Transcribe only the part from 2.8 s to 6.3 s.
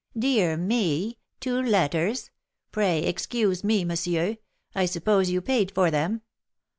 excuse me, monsieur. I suppose you paid for them?"